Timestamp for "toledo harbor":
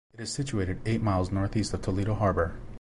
1.83-2.57